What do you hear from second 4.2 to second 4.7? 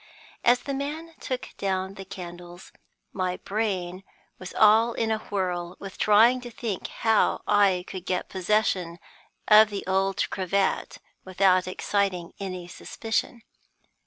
was